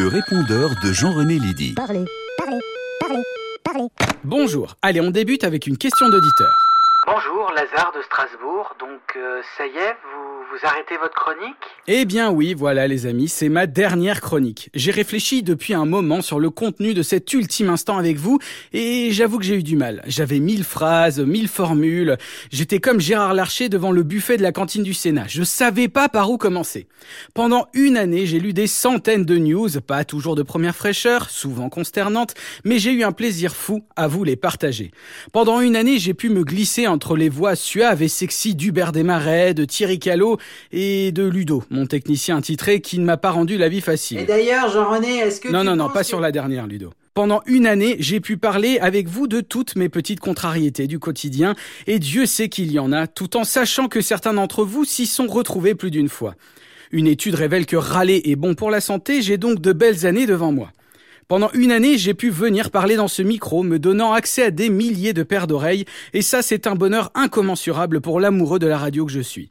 Le 0.00 0.08
répondeur 0.08 0.70
de 0.82 0.94
Jean-René 0.94 1.38
Lydie. 1.38 1.74
Parlez, 1.74 2.06
parlez, 2.38 2.58
parlez, 3.00 3.22
parlez. 3.62 3.88
Bonjour, 4.24 4.74
allez 4.80 4.98
on 5.02 5.10
débute 5.10 5.44
avec 5.44 5.66
une 5.66 5.76
question 5.76 6.08
d'auditeur. 6.08 6.56
Bonjour, 7.06 7.52
Lazare 7.54 7.92
de 7.94 8.00
Strasbourg. 8.00 8.76
Donc, 8.80 9.02
euh, 9.16 9.42
ça 9.58 9.66
y 9.66 9.76
est, 9.76 9.96
vous, 10.02 10.29
vous 10.50 10.66
arrêtez 10.66 10.96
votre 10.96 11.14
chronique? 11.14 11.54
Eh 11.86 12.04
bien 12.04 12.30
oui, 12.30 12.54
voilà 12.54 12.88
les 12.88 13.06
amis, 13.06 13.28
c'est 13.28 13.48
ma 13.48 13.66
dernière 13.66 14.20
chronique. 14.20 14.70
J'ai 14.74 14.90
réfléchi 14.90 15.42
depuis 15.42 15.74
un 15.74 15.84
moment 15.84 16.22
sur 16.22 16.40
le 16.40 16.50
contenu 16.50 16.92
de 16.92 17.02
cet 17.02 17.32
ultime 17.32 17.68
instant 17.68 17.98
avec 17.98 18.16
vous 18.16 18.38
et 18.72 19.10
j'avoue 19.12 19.38
que 19.38 19.44
j'ai 19.44 19.56
eu 19.56 19.62
du 19.62 19.76
mal. 19.76 20.02
J'avais 20.06 20.40
mille 20.40 20.64
phrases, 20.64 21.20
mille 21.20 21.48
formules. 21.48 22.16
J'étais 22.50 22.80
comme 22.80 23.00
Gérard 23.00 23.34
Larcher 23.34 23.68
devant 23.68 23.92
le 23.92 24.02
buffet 24.02 24.36
de 24.38 24.42
la 24.42 24.50
cantine 24.50 24.82
du 24.82 24.94
Sénat. 24.94 25.26
Je 25.28 25.44
savais 25.44 25.88
pas 25.88 26.08
par 26.08 26.30
où 26.30 26.36
commencer. 26.36 26.88
Pendant 27.32 27.68
une 27.72 27.96
année, 27.96 28.26
j'ai 28.26 28.40
lu 28.40 28.52
des 28.52 28.66
centaines 28.66 29.24
de 29.24 29.38
news, 29.38 29.68
pas 29.86 30.04
toujours 30.04 30.34
de 30.34 30.42
première 30.42 30.74
fraîcheur, 30.74 31.30
souvent 31.30 31.68
consternantes, 31.68 32.34
mais 32.64 32.78
j'ai 32.78 32.92
eu 32.92 33.04
un 33.04 33.12
plaisir 33.12 33.54
fou 33.54 33.84
à 33.94 34.08
vous 34.08 34.24
les 34.24 34.36
partager. 34.36 34.90
Pendant 35.32 35.60
une 35.60 35.76
année, 35.76 35.98
j'ai 35.98 36.14
pu 36.14 36.28
me 36.28 36.42
glisser 36.42 36.88
entre 36.88 37.16
les 37.16 37.28
voix 37.28 37.54
suaves 37.54 38.02
et 38.02 38.08
sexy 38.08 38.54
d'Hubert 38.56 38.92
Desmarais, 38.92 39.54
de 39.54 39.64
Thierry 39.64 39.98
Callot 39.98 40.39
et 40.72 41.12
de 41.12 41.24
Ludo, 41.24 41.62
mon 41.70 41.86
technicien 41.86 42.40
titré 42.40 42.80
qui 42.80 42.98
ne 42.98 43.04
m'a 43.04 43.16
pas 43.16 43.30
rendu 43.30 43.58
la 43.58 43.68
vie 43.68 43.80
facile. 43.80 44.18
Et 44.18 44.24
d'ailleurs, 44.24 44.70
Jean-René, 44.70 45.18
est-ce 45.18 45.40
que 45.40 45.48
Non, 45.48 45.60
tu 45.60 45.66
non, 45.66 45.76
non, 45.76 45.88
pas 45.88 46.00
que- 46.00 46.06
sur 46.06 46.20
la 46.20 46.32
dernière, 46.32 46.66
Ludo. 46.66 46.92
Pendant 47.14 47.42
une 47.46 47.66
année, 47.66 47.96
j'ai 47.98 48.20
pu 48.20 48.36
parler 48.36 48.78
avec 48.78 49.08
vous 49.08 49.26
de 49.26 49.40
toutes 49.40 49.74
mes 49.76 49.88
petites 49.88 50.20
contrariétés 50.20 50.86
du 50.86 50.98
quotidien, 51.00 51.54
et 51.86 51.98
Dieu 51.98 52.24
sait 52.24 52.48
qu'il 52.48 52.70
y 52.70 52.78
en 52.78 52.92
a, 52.92 53.06
tout 53.08 53.36
en 53.36 53.44
sachant 53.44 53.88
que 53.88 54.00
certains 54.00 54.32
d'entre 54.34 54.64
vous 54.64 54.84
s'y 54.84 55.06
sont 55.06 55.26
retrouvés 55.26 55.74
plus 55.74 55.90
d'une 55.90 56.08
fois. 56.08 56.34
Une 56.92 57.06
étude 57.08 57.34
révèle 57.34 57.66
que 57.66 57.76
râler 57.76 58.22
est 58.26 58.36
bon 58.36 58.54
pour 58.54 58.70
la 58.70 58.80
santé, 58.80 59.22
j'ai 59.22 59.38
donc 59.38 59.60
de 59.60 59.72
belles 59.72 60.06
années 60.06 60.26
devant 60.26 60.52
moi. 60.52 60.70
Pendant 61.28 61.50
une 61.52 61.70
année, 61.70 61.98
j'ai 61.98 62.14
pu 62.14 62.30
venir 62.30 62.70
parler 62.70 62.96
dans 62.96 63.06
ce 63.06 63.22
micro, 63.22 63.62
me 63.62 63.78
donnant 63.78 64.12
accès 64.12 64.42
à 64.44 64.50
des 64.50 64.68
milliers 64.68 65.12
de 65.12 65.22
paires 65.22 65.46
d'oreilles, 65.46 65.84
et 66.12 66.22
ça, 66.22 66.42
c'est 66.42 66.66
un 66.66 66.74
bonheur 66.74 67.10
incommensurable 67.14 68.00
pour 68.00 68.18
l'amoureux 68.20 68.58
de 68.58 68.66
la 68.66 68.78
radio 68.78 69.04
que 69.06 69.12
je 69.12 69.20
suis. 69.20 69.48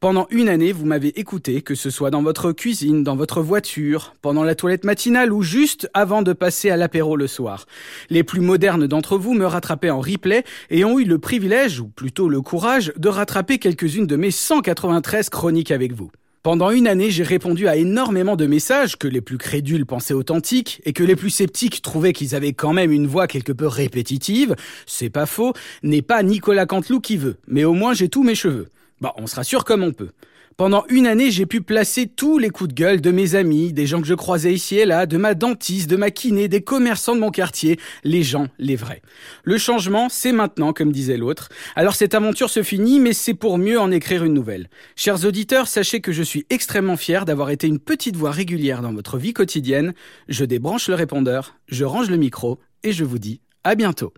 Pendant 0.00 0.26
une 0.30 0.48
année, 0.48 0.72
vous 0.72 0.86
m'avez 0.86 1.18
écouté, 1.18 1.62
que 1.62 1.74
ce 1.74 1.90
soit 1.90 2.10
dans 2.10 2.22
votre 2.22 2.52
cuisine, 2.52 3.02
dans 3.02 3.16
votre 3.16 3.42
voiture, 3.42 4.14
pendant 4.22 4.44
la 4.44 4.54
toilette 4.54 4.84
matinale 4.84 5.32
ou 5.32 5.42
juste 5.42 5.88
avant 5.94 6.22
de 6.22 6.32
passer 6.32 6.70
à 6.70 6.76
l'apéro 6.76 7.16
le 7.16 7.26
soir. 7.26 7.66
Les 8.10 8.22
plus 8.22 8.40
modernes 8.40 8.86
d'entre 8.86 9.18
vous 9.18 9.34
me 9.34 9.46
rattrapaient 9.46 9.90
en 9.90 10.00
replay 10.00 10.44
et 10.70 10.84
ont 10.84 10.98
eu 10.98 11.04
le 11.04 11.18
privilège, 11.18 11.80
ou 11.80 11.88
plutôt 11.88 12.28
le 12.28 12.40
courage, 12.40 12.92
de 12.96 13.08
rattraper 13.08 13.58
quelques-unes 13.58 14.06
de 14.06 14.16
mes 14.16 14.30
193 14.30 15.28
chroniques 15.28 15.70
avec 15.70 15.92
vous. 15.92 16.10
Pendant 16.44 16.70
une 16.70 16.86
année, 16.86 17.10
j'ai 17.10 17.24
répondu 17.24 17.66
à 17.66 17.76
énormément 17.76 18.36
de 18.36 18.46
messages 18.46 18.96
que 18.96 19.08
les 19.08 19.20
plus 19.20 19.38
crédules 19.38 19.84
pensaient 19.84 20.14
authentiques 20.14 20.80
et 20.84 20.92
que 20.92 21.02
les 21.02 21.16
plus 21.16 21.30
sceptiques 21.30 21.82
trouvaient 21.82 22.12
qu'ils 22.12 22.34
avaient 22.36 22.52
quand 22.52 22.72
même 22.72 22.92
une 22.92 23.08
voix 23.08 23.26
quelque 23.26 23.52
peu 23.52 23.66
répétitive. 23.66 24.54
C'est 24.86 25.10
pas 25.10 25.26
faux, 25.26 25.52
n'est 25.82 26.00
pas 26.00 26.22
Nicolas 26.22 26.64
Canteloup 26.64 27.00
qui 27.00 27.16
veut, 27.16 27.36
mais 27.48 27.64
au 27.64 27.74
moins 27.74 27.92
j'ai 27.92 28.08
tous 28.08 28.22
mes 28.22 28.36
cheveux. 28.36 28.68
Bah, 29.00 29.14
on 29.16 29.26
se 29.26 29.36
rassure 29.36 29.64
comme 29.64 29.82
on 29.82 29.92
peut. 29.92 30.10
Pendant 30.56 30.84
une 30.88 31.06
année, 31.06 31.30
j'ai 31.30 31.46
pu 31.46 31.60
placer 31.60 32.08
tous 32.08 32.36
les 32.36 32.50
coups 32.50 32.70
de 32.70 32.74
gueule 32.74 33.00
de 33.00 33.12
mes 33.12 33.36
amis, 33.36 33.72
des 33.72 33.86
gens 33.86 34.00
que 34.00 34.08
je 34.08 34.14
croisais 34.14 34.52
ici 34.52 34.76
et 34.76 34.86
là, 34.86 35.06
de 35.06 35.16
ma 35.16 35.34
dentiste, 35.34 35.88
de 35.88 35.94
ma 35.94 36.10
kiné, 36.10 36.48
des 36.48 36.62
commerçants 36.62 37.14
de 37.14 37.20
mon 37.20 37.30
quartier, 37.30 37.78
les 38.02 38.24
gens, 38.24 38.48
les 38.58 38.74
vrais. 38.74 39.00
Le 39.44 39.56
changement, 39.56 40.08
c'est 40.08 40.32
maintenant, 40.32 40.72
comme 40.72 40.90
disait 40.90 41.16
l'autre. 41.16 41.48
Alors 41.76 41.94
cette 41.94 42.12
aventure 42.12 42.50
se 42.50 42.64
finit, 42.64 42.98
mais 42.98 43.12
c'est 43.12 43.34
pour 43.34 43.56
mieux 43.56 43.78
en 43.78 43.92
écrire 43.92 44.24
une 44.24 44.34
nouvelle. 44.34 44.68
Chers 44.96 45.24
auditeurs, 45.24 45.68
sachez 45.68 46.00
que 46.00 46.10
je 46.10 46.24
suis 46.24 46.44
extrêmement 46.50 46.96
fier 46.96 47.24
d'avoir 47.24 47.50
été 47.50 47.68
une 47.68 47.78
petite 47.78 48.16
voix 48.16 48.32
régulière 48.32 48.82
dans 48.82 48.92
votre 48.92 49.16
vie 49.16 49.34
quotidienne. 49.34 49.94
Je 50.28 50.44
débranche 50.44 50.88
le 50.88 50.96
répondeur, 50.96 51.54
je 51.68 51.84
range 51.84 52.10
le 52.10 52.16
micro, 52.16 52.58
et 52.82 52.90
je 52.90 53.04
vous 53.04 53.20
dis 53.20 53.40
à 53.62 53.76
bientôt. 53.76 54.12